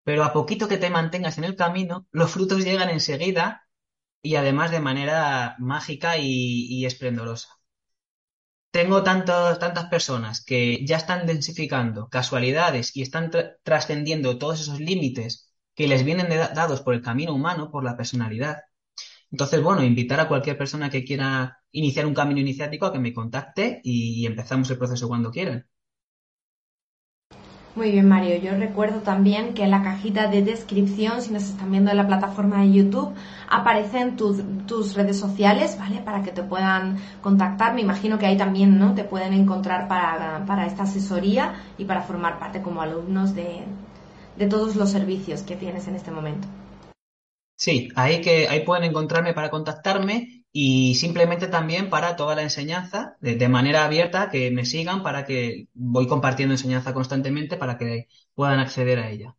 [0.05, 3.69] pero a poquito que te mantengas en el camino, los frutos llegan enseguida
[4.23, 7.49] y además de manera mágica y, esplendorosa.
[8.71, 13.31] Tengo tantas personas que ya están densificando casualidades y están
[13.65, 18.59] trascendiendo todos esos límites que les vienen dados por el camino humano, por la personalidad,
[19.31, 23.13] entonces, bueno, invitar a cualquier persona que quiera iniciar un camino iniciático a que me
[23.13, 25.67] contacte y empezamos el proceso cuando quieran.
[27.75, 28.37] Muy bien, Mario.
[28.37, 32.07] Yo recuerdo también que en la cajita de descripción, si nos están viendo en la
[32.07, 33.13] plataforma de YouTube,
[33.51, 35.99] aparecen tus redes sociales, ¿vale?
[36.01, 37.75] Para que te puedan contactar.
[37.75, 38.95] Me imagino que ahí también, ¿no?
[38.95, 43.67] Te pueden encontrar para, esta asesoría y para formar parte como alumnos de
[44.49, 46.49] todos los servicios que tienes en este momento.
[47.57, 53.17] Sí, ahí que ahí pueden encontrarme para contactarme y simplemente también para toda la enseñanza
[53.21, 58.59] de, manera abierta que me sigan para que voy compartiendo enseñanza constantemente para que puedan
[58.61, 59.37] acceder a ella.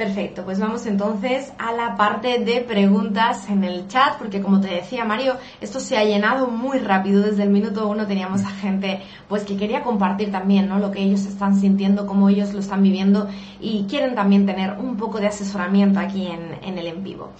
[0.00, 4.68] Perfecto, pues vamos entonces a la parte de preguntas en el chat, porque como te
[4.68, 7.20] decía Mario, esto se ha llenado muy rápido.
[7.20, 10.78] Desde el minuto uno teníamos a gente pues que quería compartir también ¿no?
[10.78, 13.28] lo que ellos están sintiendo, cómo ellos lo están viviendo
[13.60, 17.32] y quieren también tener un poco de asesoramiento aquí en, en el en vivo.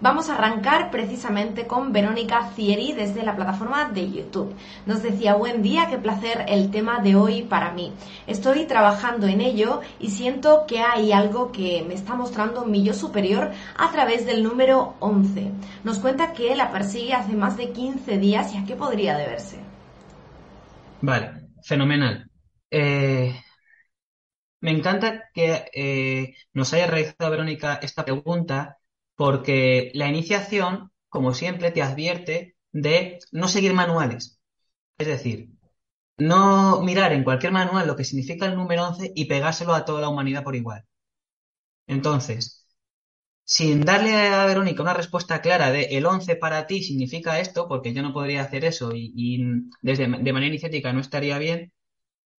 [0.00, 4.54] Vamos a arrancar precisamente con Verónica Cieri desde la plataforma de YouTube.
[4.86, 7.92] Nos decía, buen día, qué placer el tema de hoy para mí.
[8.26, 12.92] Estoy trabajando en ello y siento que hay algo que me está mostrando mi yo
[12.92, 15.50] superior a través del número 11.
[15.84, 19.58] Nos cuenta que la persigue hace más de 15 días y a qué podría deberse.
[21.00, 22.28] Vale, fenomenal.
[22.70, 23.34] Eh,
[24.60, 28.78] me encanta que eh, nos haya realizado Verónica esta pregunta
[29.16, 34.40] porque la iniciación, como siempre, te advierte de no seguir manuales.
[34.98, 35.50] Es decir,
[36.18, 40.00] no mirar en cualquier manual lo que significa el número 11 y pegárselo a toda
[40.02, 40.84] la humanidad por igual.
[41.86, 42.66] Entonces,
[43.44, 47.94] sin darle a Verónica una respuesta clara de el 11 para ti significa esto, porque
[47.94, 49.44] yo no podría hacer eso y,
[49.82, 51.72] desde, de manera iniciática no estaría bien,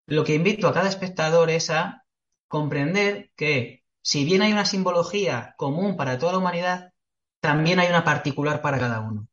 [0.07, 2.05] lo que invito a cada espectador es a
[2.49, 6.93] comprender que si bien hay una simbología común para toda la humanidad,
[7.39, 9.27] también hay una particular para cada uno.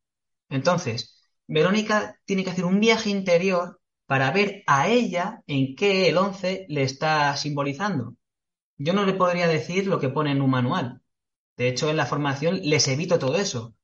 [0.49, 6.17] Entonces, Verónica tiene que hacer un viaje interior para ver a ella en qué el
[6.17, 8.15] 11 le está simbolizando.
[8.77, 11.01] Yo no le podría decir lo que pone en un manual.
[11.55, 13.75] De hecho, en la formación les evito todo eso.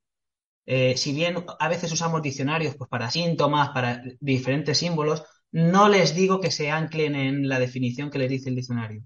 [0.66, 6.16] Eh, si bien a veces usamos diccionarios pues, para síntomas, para diferentes símbolos, no les
[6.16, 9.04] digo que se anclen en la definición que les dice el diccionario.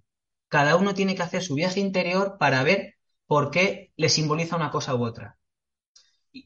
[0.53, 2.93] Cada uno tiene que hacer su viaje interior para ver
[3.25, 5.39] por qué le simboliza una cosa u otra.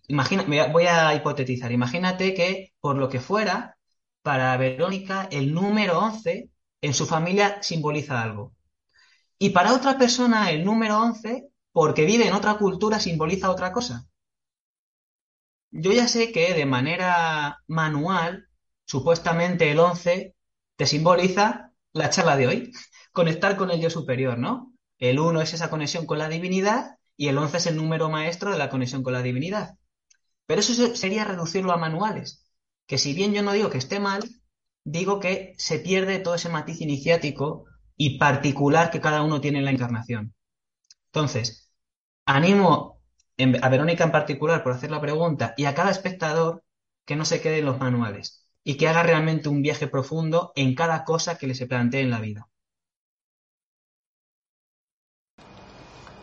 [0.08, 1.74] Imagina, voy a hipotetizar.
[1.74, 3.78] Imagínate que, por lo que fuera,
[4.22, 8.56] para Verónica, el número 11 en su familia simboliza algo.
[9.38, 14.08] Y para otra persona, el número 11, porque vive en otra cultura, simboliza otra cosa.
[15.70, 18.48] Yo ya sé que de manera manual,
[18.86, 20.34] supuestamente el 11
[20.78, 22.72] te simboliza la charla de hoy
[23.18, 24.76] conectar con el yo superior, ¿no?
[25.00, 28.52] El 1 es esa conexión con la divinidad y el 11 es el número maestro
[28.52, 29.74] de la conexión con la divinidad.
[30.46, 32.46] Pero eso sería reducirlo a manuales,
[32.86, 34.24] que si bien yo no digo que esté mal,
[34.84, 39.66] digo que se pierde todo ese matiz iniciático y particular que cada uno tiene en
[39.66, 40.36] la encarnación.
[41.08, 41.72] Entonces,
[42.24, 43.02] animo
[43.64, 46.64] a Verónica en particular por hacer la pregunta y a cada espectador
[47.04, 50.76] que no se quede en los manuales y que haga realmente un viaje profundo en
[50.76, 52.48] cada cosa que le se plantee en la vida.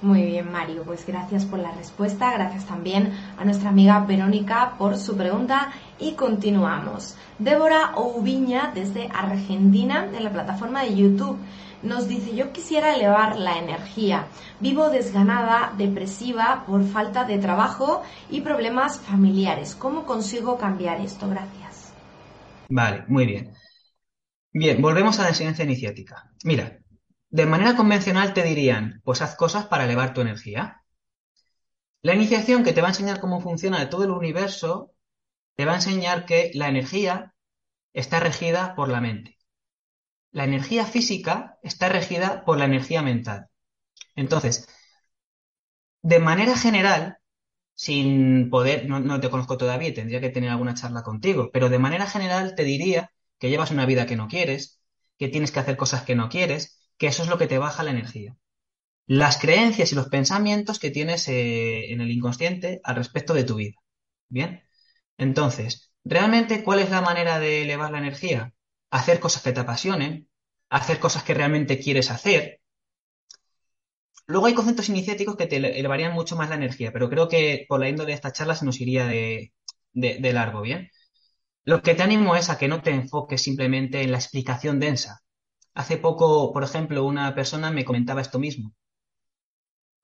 [0.04, 0.82] Muy bien, Mario.
[0.82, 2.30] Pues gracias por la respuesta.
[2.34, 5.72] Gracias también a nuestra amiga Verónica por su pregunta.
[5.98, 7.16] Y continuamos.
[7.38, 11.38] Débora Oubiña, desde Argentina, en la plataforma de YouTube,
[11.82, 14.26] nos dice, yo quisiera elevar la energía.
[14.60, 19.74] Vivo desganada, depresiva, por falta de trabajo y problemas familiares.
[19.74, 21.30] ¿Cómo consigo cambiar esto?
[21.30, 21.94] Gracias.
[22.68, 23.54] Vale, muy bien.
[24.52, 26.30] Bien, volvemos a la enseñanza iniciática.
[26.44, 26.78] Mira,
[27.34, 30.84] de manera convencional te dirían, pues haz cosas para elevar tu energía.
[32.00, 34.92] La iniciación que te va a enseñar cómo funciona todo el universo,
[35.56, 37.34] te va a enseñar que la energía
[37.92, 39.36] está regida por la mente.
[40.30, 43.48] La energía física está regida por la energía mental.
[44.14, 44.68] Entonces,
[46.02, 47.18] de manera general,
[47.74, 51.80] sin poder, no, no, te conozco todavía, tendría que tener alguna charla contigo, pero de
[51.80, 54.80] manera general te diría que llevas una vida que no quieres,
[55.18, 57.82] que tienes que hacer cosas que no quieres, que eso es lo que te baja
[57.82, 58.36] la energía.
[59.06, 63.56] Las creencias y los pensamientos que tienes eh, en el inconsciente al respecto de tu
[63.56, 63.76] vida.
[64.28, 64.62] Bien.
[65.18, 68.54] Entonces, realmente, ¿cuál es la manera de elevar la energía?
[68.90, 70.28] Hacer cosas que te apasionen,
[70.70, 72.60] hacer cosas que realmente quieres hacer.
[74.26, 77.80] Luego hay conceptos iniciáticos que te elevarían mucho más la energía, pero creo que por
[77.80, 79.52] la índole de esta charla se nos iría de,
[79.92, 80.90] de largo, ¿bien?
[81.64, 85.22] Lo que te animo es a que no te enfoques simplemente en la explicación densa,
[85.74, 88.74] Hace poco, por ejemplo, una persona me comentaba esto mismo.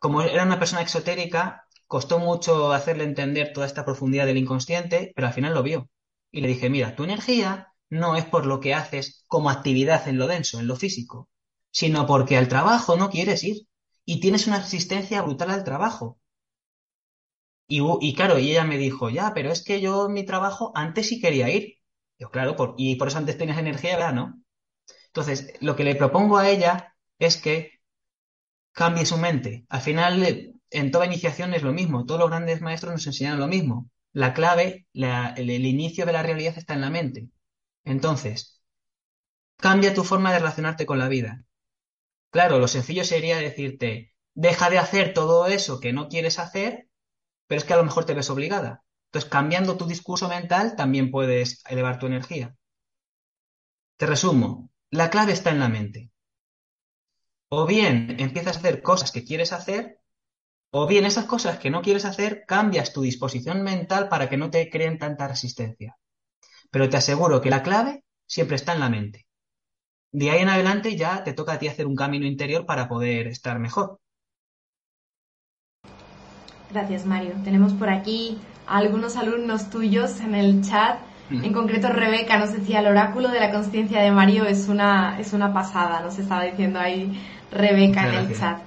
[0.01, 5.29] Como era una persona exotérica, costó mucho hacerle entender toda esta profundidad del inconsciente, pero
[5.29, 5.89] al final lo vio.
[6.33, 10.19] Y le dije, mira, tu energía no es por lo que haces como actividad en
[10.19, 11.29] lo denso, en lo físico,
[11.71, 13.69] sino porque al trabajo no quieres ir
[14.05, 16.19] y tienes una resistencia brutal al trabajo.
[17.69, 21.21] Y, claro, y ella me dijo, ya, pero es que yo mi trabajo antes sí
[21.21, 21.77] quería ir.
[22.19, 24.13] Yo, claro, y por eso antes tenías energía, ¿verdad?
[24.15, 24.43] ¿No?
[25.13, 27.81] Entonces, lo que le propongo a ella es que
[28.73, 29.67] cambie su mente.
[29.69, 32.07] Al final, en toda iniciación es lo mismo.
[32.07, 33.91] Todos los grandes maestros nos enseñan lo mismo.
[34.13, 37.29] La clave, el, inicio de la realidad está en la mente.
[37.85, 38.61] Entonces,
[39.57, 41.45] cambia tu forma de relacionarte con la vida.
[42.31, 46.89] Claro, lo sencillo sería decirte, deja de hacer todo eso que no quieres hacer,
[47.49, 48.85] pero es que a lo mejor te ves obligada.
[49.07, 52.55] Entonces, cambiando tu discurso mental, también puedes elevar tu energía.
[53.97, 56.11] Te resumo, la clave está en la mente.
[57.49, 60.01] O bien empiezas a hacer cosas que quieres hacer,
[60.71, 64.51] o bien esas cosas que no quieres hacer, cambias tu disposición mental para que no
[64.51, 65.97] te creen tanta resistencia.
[66.71, 69.27] Pero te aseguro que la clave siempre está en la mente.
[70.13, 73.29] De ahí en adelante ya te toca a ti hacer un camino interior para poder
[73.29, 74.01] estar mejor.
[76.71, 77.35] Gracias, Mario.
[77.43, 81.01] Tenemos por aquí algunos alumnos tuyos en el chat.
[81.31, 85.33] En concreto, Rebeca nos decía, el oráculo de la conciencia de Mario es una, es
[85.33, 87.21] una pasada, nos estaba diciendo ahí
[87.53, 88.59] Rebeca en el chat.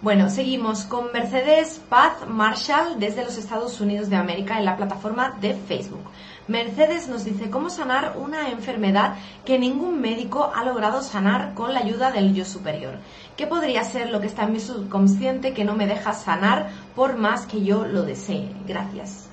[0.00, 5.36] Bueno, seguimos con Mercedes Paz Marshall desde los Estados Unidos de América en la plataforma
[5.40, 6.04] de Facebook.
[6.46, 11.80] Mercedes nos dice cómo sanar una enfermedad que ningún médico ha logrado sanar con la
[11.80, 12.98] ayuda del yo superior.
[13.36, 17.16] ¿Qué podría ser lo que está en mi subconsciente que no me deja sanar por
[17.16, 18.50] más que yo lo desee?
[18.66, 19.28] Gracias.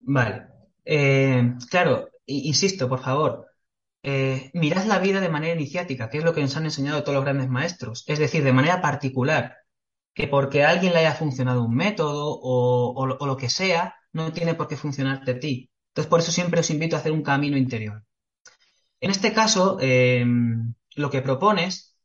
[0.00, 0.53] Vale.
[0.84, 3.46] Eh, claro, insisto, por favor,
[4.02, 7.16] eh, mirad la vida de manera iniciática, que es lo que nos han enseñado todos
[7.16, 9.56] los grandes maestros, es decir, de manera particular,
[10.14, 14.54] que porque a alguien le haya funcionado un método o, lo que sea, no tiene
[14.54, 15.70] por qué funcionarte a ti.
[15.88, 18.04] Entonces, por eso siempre os invito a hacer un camino interior.
[19.00, 21.96] En este caso, em, lo que propones,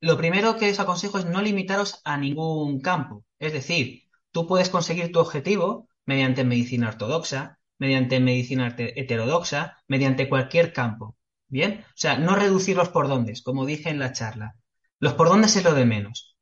[0.00, 3.24] lo primero que os aconsejo es no limitaros a ningún campo.
[3.38, 10.72] Es decir, tú puedes conseguir tu objetivo mediante medicina ortodoxa, mediante medicina heterodoxa, mediante cualquier
[10.72, 11.16] campo.
[11.48, 11.84] ¿Bien?
[11.88, 14.56] O sea, no reducir los por dónde, como dije en la charla.
[14.98, 16.36] Los por dónde es lo de menos.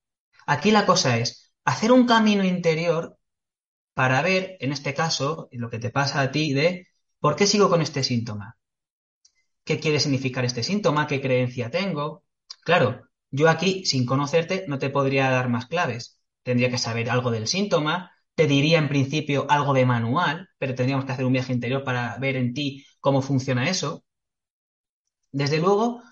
[0.47, 3.19] Aquí la cosa es hacer un camino interior
[3.95, 7.69] para ver, en este caso, lo que te pasa a ti de por qué sigo
[7.69, 8.57] con este síntoma.
[9.65, 11.07] ¿Qué quiere significar este síntoma?
[11.07, 12.25] ¿Qué creencia tengo?
[12.65, 16.20] Claro, yo aquí, sin conocerte, no te podría dar más claves.
[16.43, 21.05] Tendría que saber algo del síntoma, te diría en principio algo de manual, pero tendríamos
[21.07, 24.05] que hacer un viaje interior para ver en ti cómo funciona eso.
[25.33, 26.03] Desde luego,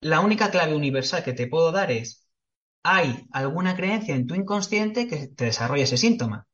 [0.00, 2.28] la única clave universal que te puedo dar es,
[2.84, 6.48] hay alguna creencia en tu inconsciente que te desarrolla ese síntoma.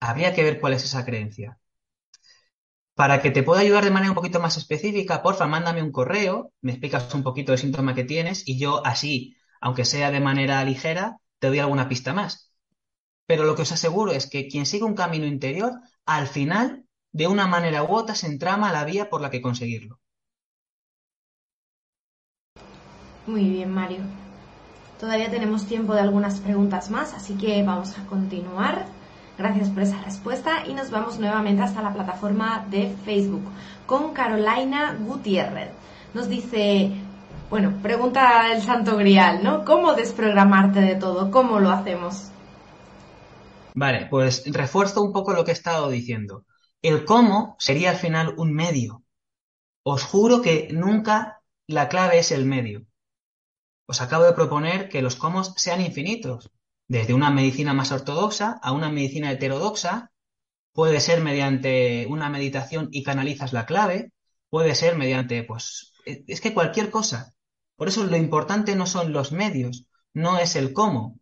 [0.00, 1.58] Habría que ver cuál es esa creencia.
[2.94, 6.52] Para que te pueda ayudar de manera un poquito más específica, porfa, mándame un correo,
[6.60, 10.62] me explicas un poquito el síntoma que tienes y yo así, aunque sea de manera
[10.64, 12.52] ligera, te doy alguna pista más.
[13.26, 15.72] Pero lo que os aseguro es que quien sigue un camino interior,
[16.06, 20.00] al final, de una manera u otra, se entrama la vía por la que conseguirlo.
[23.26, 24.00] Muy bien, Mario.
[24.98, 28.86] Todavía tenemos tiempo de algunas preguntas más, así que vamos a continuar.
[29.36, 33.44] Gracias por esa respuesta y nos vamos nuevamente hasta la plataforma de Facebook
[33.86, 35.70] con Carolina Gutiérrez.
[36.14, 36.90] Nos dice,
[37.50, 39.64] bueno, pregunta el Santo Grial, ¿no?
[39.64, 41.30] ¿Cómo desprogramarte de todo?
[41.30, 42.34] ¿Cómo lo hacemos?
[43.74, 46.44] Vale, pues refuerzo un poco lo que he estado diciendo.
[46.82, 49.04] El cómo sería al final un medio.
[49.82, 52.86] Os juro que nunca la clave es el medio.
[53.86, 56.50] Os acabo de proponer que los cómo sean infinitos.
[56.88, 60.10] Desde una medicina más ortodoxa a una medicina heterodoxa,
[60.72, 64.12] puede ser mediante una meditación y canalizas la clave,
[64.50, 67.34] puede ser mediante, pues, es que cualquier cosa.
[67.78, 71.20] Por eso lo importante no son los medios, no es el cómo.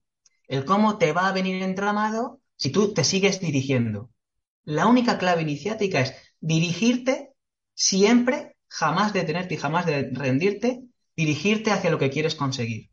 [0.49, 4.11] El cómo te va a venir entramado si tú te sigues dirigiendo.
[4.65, 7.35] La única clave iniciática es dirigirte
[7.75, 10.83] siempre, jamás detenerte y jamás de rendirte,
[11.15, 12.91] dirigirte hacia lo que quieres conseguir.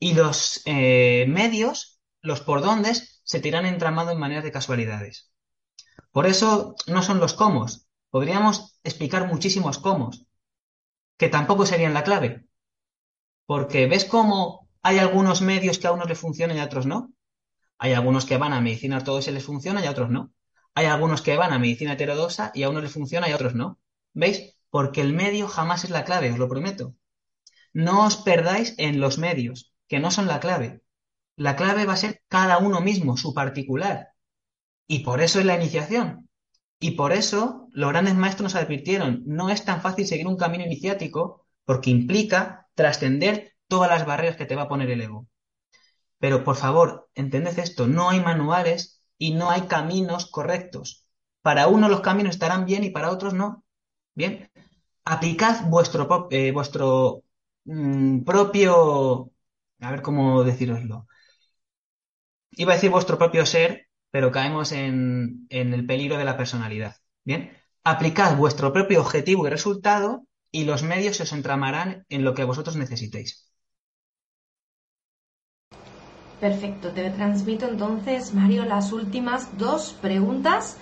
[0.00, 2.92] Y los eh, medios, los por dónde,
[3.22, 5.30] se te irán entramando en manera de casualidades.
[6.10, 7.66] Por eso no son los cómo.
[8.10, 10.10] Podríamos explicar muchísimos cómo,
[11.16, 12.47] que tampoco serían la clave.
[13.48, 17.14] Porque ves cómo hay algunos medios que a unos le funcionan y a otros no.
[17.78, 20.34] Hay algunos que van a medicina todo y les funciona y a otros no.
[20.74, 23.54] Hay algunos que van a medicina heterodoxa y a unos les funciona y a otros
[23.54, 23.78] no.
[24.12, 24.58] ¿Veis?
[24.68, 26.94] Porque el medio jamás es la clave, os lo prometo.
[27.72, 30.82] No os perdáis en los medios, que no son la clave.
[31.34, 34.08] La clave va a ser cada uno mismo, su particular.
[34.86, 36.28] Y por eso es la iniciación.
[36.80, 40.66] Y por eso los grandes maestros nos advirtieron, no es tan fácil seguir un camino
[40.66, 45.26] iniciático porque implica trascender todas las barreras que te va a poner el ego.
[46.20, 51.06] Pero por favor, entended esto, no hay manuales y no hay caminos correctos.
[51.42, 53.64] Para uno los caminos estarán bien y para otros no.
[54.14, 54.50] Bien,
[55.04, 57.24] aplicad vuestro, eh, vuestro
[57.64, 59.32] mm, propio,
[59.80, 61.08] a ver cómo deciroslo.
[62.52, 66.94] Iba a decir vuestro propio ser, pero caemos en, en el peligro de la personalidad.
[67.24, 67.50] Bien,
[67.82, 72.44] aplicad vuestro propio objetivo y resultado y los medios se os entramarán en lo que
[72.44, 73.50] vosotros necesitéis.
[76.40, 80.76] Perfecto, te transmito entonces, Mario, las últimas dos preguntas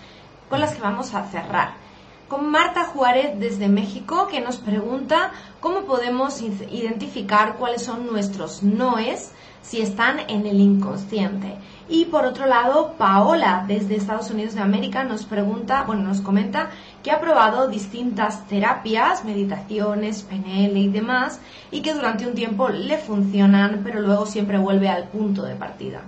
[0.51, 1.87] con las que vamos a cerrar
[2.29, 9.33] con Marta Juárez desde México que nos pregunta cómo podemos identificar cuáles son nuestros noes
[9.67, 11.55] si están en el inconsciente.
[11.89, 16.71] Y por otro lado, Paola desde Estados Unidos de América nos pregunta, bueno, nos comenta
[17.03, 21.41] que ha probado distintas terapias, meditaciones, PNL y demás,
[21.71, 26.03] y que durante un tiempo le funcionan, pero luego siempre vuelve al punto de partida.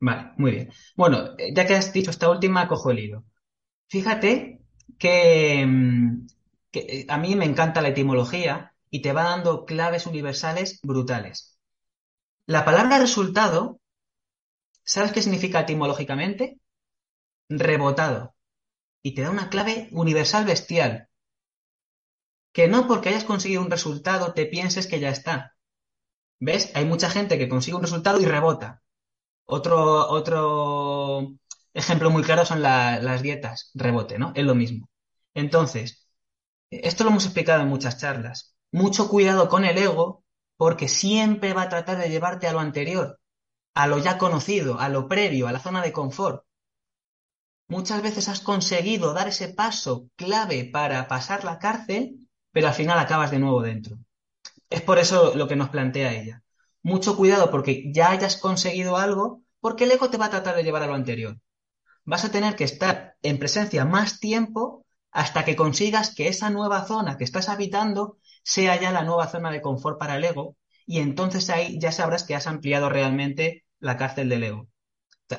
[0.00, 0.70] Vale, muy bien.
[0.96, 3.24] Bueno, ya que has dicho esta última, cojo el hilo.
[3.88, 4.60] Fíjate
[4.98, 6.26] que, mm,
[6.72, 11.55] eh, a mí me encanta la etimología y te va dando claves universales brutales.
[12.46, 13.80] La palabra resultado,
[14.84, 16.60] ¿sabes qué significa etimológicamente?
[17.48, 18.36] Rebotado.
[19.02, 21.08] Y te da una clave universal bestial.
[22.52, 25.56] Que no porque hayas conseguido un resultado te pienses que ya está.
[26.38, 26.70] ¿Ves?
[26.74, 28.82] Hay mucha gente que consigue un resultado y rebota.
[29.44, 31.34] Otro, otro
[31.74, 34.32] ejemplo muy claro son las dietas, rebote, ¿no?
[34.36, 34.88] Es lo mismo.
[35.34, 36.08] Entonces,
[36.70, 38.56] esto lo hemos explicado en muchas charlas.
[38.70, 40.24] Mucho cuidado con el ego
[40.56, 43.20] porque siempre va a tratar de llevarte a lo anterior,
[43.74, 46.44] a lo ya conocido, a lo previo, a la zona de confort.
[47.68, 52.98] Muchas veces has conseguido dar ese paso clave para pasar la cárcel, pero al final
[52.98, 53.98] acabas de nuevo dentro.
[54.70, 56.42] Es por eso lo que nos plantea ella.
[56.82, 60.62] Mucho cuidado porque ya hayas conseguido algo, porque el ego te va a tratar de
[60.62, 61.38] llevar a lo anterior
[62.06, 66.86] vas a tener que estar en presencia más tiempo hasta que consigas que esa nueva
[66.86, 71.00] zona que estás habitando sea ya la nueva zona de confort para el ego y
[71.00, 74.68] entonces ahí ya sabrás que has ampliado realmente la cárcel del ego.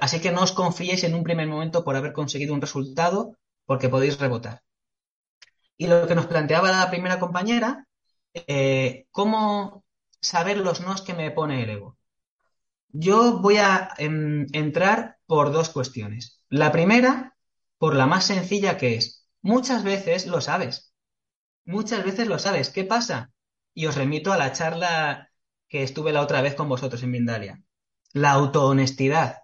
[0.01, 3.87] Así que no os confiéis en un primer momento por haber conseguido un resultado porque
[3.87, 4.61] podéis rebotar.
[5.77, 7.87] Y lo que nos planteaba la primera compañera,
[8.33, 9.85] eh, ¿cómo
[10.19, 11.97] saber los nos que me pone el ego?
[12.89, 16.41] Yo voy a em, entrar por dos cuestiones.
[16.49, 17.37] La primera,
[17.77, 20.86] por la más sencilla que es, muchas veces lo sabes.
[21.67, 22.69] Muchas veces lo sabes.
[22.69, 23.33] ¿Qué pasa?
[23.73, 25.29] Y os remito a la charla
[25.67, 27.61] que estuve la otra vez con vosotros en Mindalia.
[28.13, 29.39] La autohonestidad.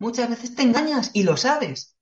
[0.00, 1.96] Muchas veces te engañas y lo sabes.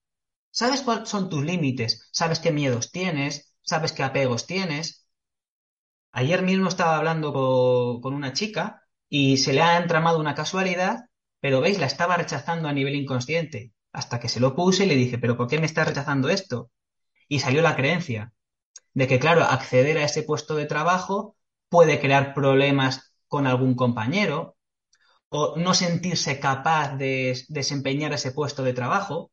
[0.51, 5.07] Sabes cuáles son tus límites, sabes qué miedos tienes, sabes qué apegos tienes.
[6.13, 7.31] Ayer mismo estaba hablando
[8.03, 11.11] con una chica y se le ha entramado una casualidad,
[11.41, 14.97] pero veis, la estaba rechazando a nivel inconsciente hasta que se lo puse y le
[14.97, 16.71] dije, pero ¿por qué me estás rechazando esto?
[17.29, 18.33] Y salió la creencia
[18.95, 21.37] de que, claro, acceder a ese puesto de trabajo
[21.69, 24.57] puede crear problemas con algún compañero
[25.29, 29.33] o no sentirse capaz de desempeñar ese puesto de trabajo.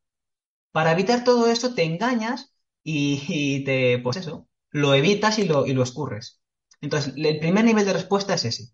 [0.71, 5.73] Para evitar todo eso te engañas y, te, pues eso, lo evitas y lo, y
[5.73, 6.41] lo escurres.
[6.81, 8.65] Entonces, el primer nivel de respuesta es ese.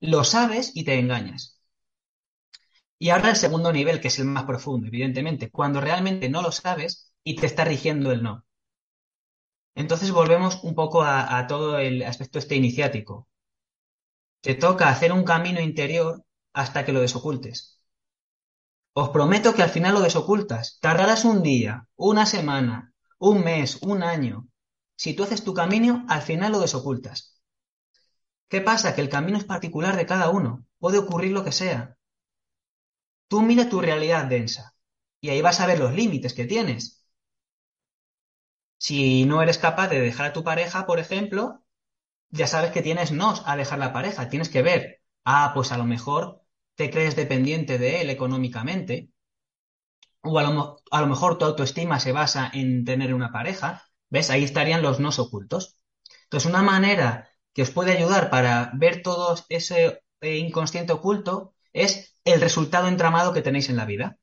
[0.00, 1.60] Lo sabes y te engañas.
[2.98, 6.52] Y ahora el segundo nivel, que es el más profundo, evidentemente, cuando realmente no lo
[6.52, 8.44] sabes y te está rigiendo el no.
[9.76, 13.28] Entonces volvemos un poco a, todo el aspecto este iniciático.
[14.40, 16.24] Te toca hacer un camino interior
[16.54, 17.78] hasta que lo desocultes.
[18.94, 20.78] Os prometo que al final lo desocultas.
[20.80, 24.48] Tardarás un día, una semana, un mes, un año.
[24.96, 27.38] Si tú haces tu camino, al final lo desocultas.
[28.48, 28.94] ¿Qué pasa?
[28.94, 30.64] Que el camino es particular de cada uno.
[30.78, 31.98] Puede ocurrir lo que sea.
[33.28, 34.74] Tú mira tu realidad densa
[35.20, 37.05] y ahí vas a ver los límites que tienes.
[38.78, 41.62] Si no eres capaz de dejar a tu pareja, por ejemplo,
[42.30, 44.28] ya sabes que tienes nos a dejar la pareja.
[44.28, 46.42] Tienes que ver, ah, pues a lo mejor
[46.74, 49.10] te crees dependiente de él económicamente,
[50.22, 53.84] o a lo, a lo mejor tu autoestima se basa en tener una pareja.
[54.08, 54.30] ¿Ves?
[54.30, 55.78] Ahí estarían los nos ocultos.
[56.24, 62.18] Entonces, una manera que os puede ayudar para ver todo ese eh, inconsciente oculto es
[62.24, 64.18] el resultado entramado que tenéis en la vida.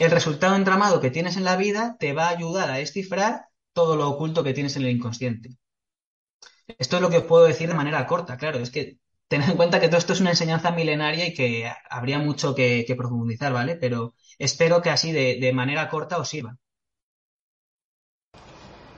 [0.00, 3.96] El resultado entramado que tienes en la vida te va a ayudar a descifrar todo
[3.96, 5.50] lo oculto que tienes en el inconsciente.
[6.78, 8.96] Esto es lo que os puedo decir de manera corta, claro, es que
[9.28, 12.86] tened en cuenta que todo esto es una enseñanza milenaria y que habría mucho que,
[12.96, 13.76] profundizar, ¿vale?
[13.76, 16.56] Pero espero que así de, manera corta os sirva.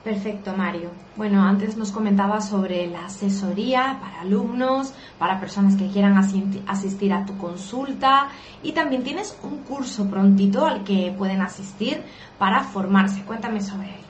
[0.03, 0.89] Perfecto, Mario.
[1.15, 7.25] Bueno, antes nos comentaba sobre la asesoría para alumnos, para personas que quieran asistir a
[7.25, 8.29] tu consulta
[8.61, 12.01] y también tienes un curso prontito al que pueden asistir
[12.37, 13.23] para formarse.
[13.23, 14.01] Cuéntame sobre él.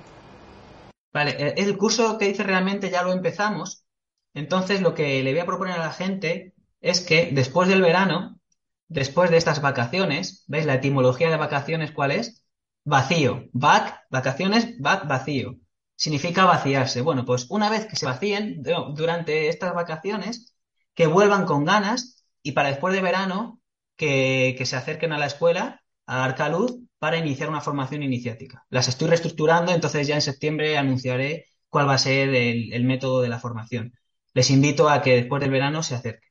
[1.13, 3.85] Vale, eh, el curso que dice realmente ya lo empezamos,
[4.33, 8.39] entonces lo que le voy a proponer a la gente es que después del verano,
[8.87, 12.43] después de estas vacaciones, ¿veis la etimología de vacaciones cuál es?
[12.83, 15.59] Vacío, back, vacaciones, back, vacío.
[15.95, 17.01] Significa vaciarse.
[17.01, 20.53] Bueno, pues una vez que se vacíen durante estas vacaciones,
[20.93, 23.61] que vuelvan con ganas y para después de verano
[23.95, 28.65] que, se acerquen a la escuela, a Arcaluz, para iniciar una formación iniciática.
[28.69, 33.29] Las estoy reestructurando, entonces ya en septiembre anunciaré cuál va a ser el, método de
[33.29, 33.93] la formación.
[34.33, 36.29] Les invito a que después del verano se acerquen.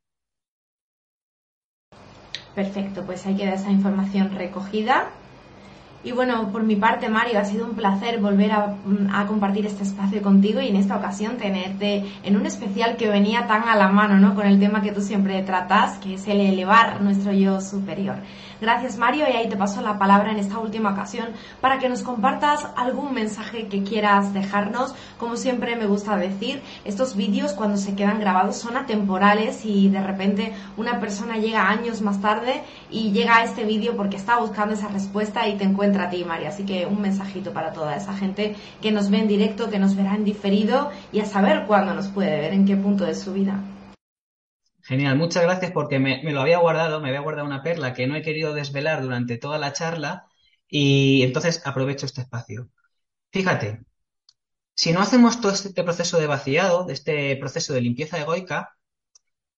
[2.54, 5.10] Perfecto, pues hay que dar esa información recogida
[6.04, 9.84] y bueno, por mi parte, Mario, ha sido un placer volver mm, a, compartir este
[9.84, 13.88] espacio contigo y en esta ocasión tenerte en un especial que venía tan a la
[13.88, 14.34] mano, ¿no?
[14.34, 18.16] Con el tema que tú siempre tratas, que es el elevar nuestro yo superior.
[18.62, 22.04] Gracias, Mario, y ahí te paso la palabra en esta última ocasión para que nos
[22.04, 24.94] compartas algún mensaje que quieras dejarnos.
[25.18, 30.00] Como siempre me gusta decir, estos vídeos cuando se quedan grabados son atemporales y de
[30.00, 34.74] repente una persona llega años más tarde y llega a este vídeo porque está buscando
[34.74, 36.50] esa respuesta y te encuentra a ti, María.
[36.50, 39.96] Así que un mensajito para toda esa gente que nos ve en directo, que nos
[39.96, 43.32] verá en diferido y a saber cuándo nos puede ver, en qué punto de su
[43.32, 43.58] vida.
[44.92, 48.14] Genial, muchas gracias porque me, lo había guardado, me había guardado una perla que no
[48.14, 50.26] he querido desvelar durante toda la charla
[50.68, 52.68] y entonces aprovecho este espacio.
[53.30, 53.86] Fíjate,
[54.74, 58.76] si no hacemos todo este proceso de vaciado, de este proceso de limpieza egoica,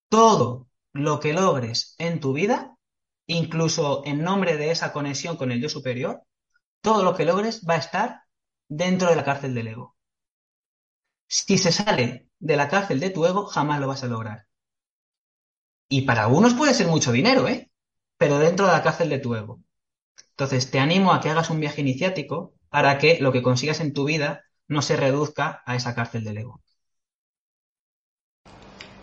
[0.08, 2.76] todo lo que logres en tu vida
[3.26, 6.22] incluso en nombre de esa conexión con el yo superior,
[6.80, 8.22] todo lo que logres va a estar
[8.68, 9.96] dentro de la cárcel del ego.
[11.26, 14.46] Si se sale de la cárcel de tu ego, jamás lo vas a lograr.
[15.88, 17.70] Y para algunos puede ser mucho dinero, ¿eh?
[18.16, 19.60] Pero dentro de la cárcel de tu ego.
[20.30, 23.92] Entonces, te animo a que hagas un viaje iniciático para que lo que consigas en
[23.92, 26.60] tu vida no se reduzca a esa cárcel del ego.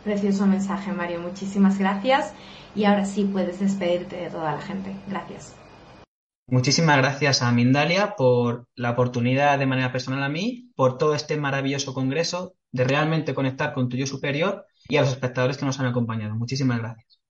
[0.04, 1.22] Precioso mensaje, Mario.
[1.22, 2.34] Muchísimas gracias.
[2.76, 4.96] Y ahora sí puedes despedirte de toda la gente.
[5.08, 5.56] Gracias.
[6.48, 11.38] Muchísimas gracias a Mindalia por la oportunidad de manera personal a mí, por todo este
[11.38, 15.80] maravilloso congreso, de realmente conectar con tu yo superior y a los espectadores que nos
[15.80, 16.36] han acompañado.
[16.36, 17.22] Muchísimas gracias.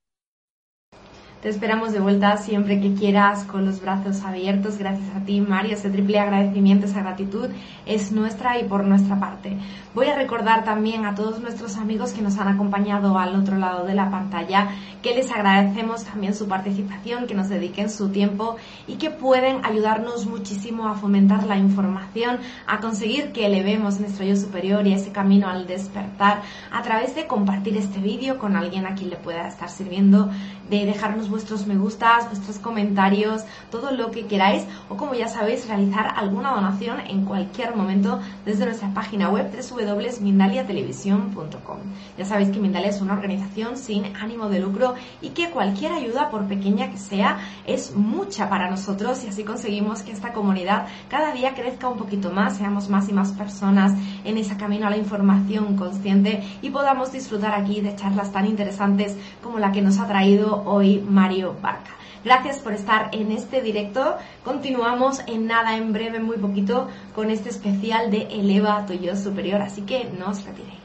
[1.42, 4.78] Te esperamos de vuelta siempre que quieras con los brazos abiertos.
[4.78, 5.74] Gracias a ti, Mario.
[5.74, 7.50] Ese triple agradecimiento, esa gratitud
[7.88, 9.58] es nuestra y por nuestra parte.
[9.94, 13.86] Voy a recordar también a todos nuestros amigos que nos han acompañado al otro lado
[13.86, 14.70] de la pantalla
[15.02, 18.56] que les agradecemos también su participación, que nos dediquen su tiempo
[18.88, 24.38] y que pueden ayudarnos muchísimo a fomentar la información, a conseguir que elevemos nuestro yo
[24.38, 28.96] superior y ese camino al despertar a través de compartir este vídeo con alguien a
[28.96, 30.30] quien le pueda estar sirviendo,
[30.70, 35.68] de dejarnos vuestros me gustas, vuestros comentarios, todo lo que queráis o como ya sabéis
[35.68, 39.52] realizar alguna donación en cualquier momento desde nuestra página web
[39.86, 41.78] www.mindaliatelevisión.com.
[42.18, 46.30] Ya sabéis que Mindalia es una organización sin ánimo de lucro y que cualquier ayuda,
[46.30, 51.32] por pequeña que sea, es mucha para nosotros y así conseguimos que esta comunidad cada
[51.34, 54.98] día crezca un poquito más, seamos más y más personas en ese camino a la
[54.98, 60.08] información consciente y podamos disfrutar aquí de charlas tan interesantes como la que nos ha
[60.08, 61.92] traído hoy Mario Barca.
[62.24, 64.18] Gracias por estar en este directo.
[64.44, 69.82] Continuamos en nada, en breve, muy poquito, con este especial de Eleva tu superior, así
[69.82, 70.81] que no os retiréis.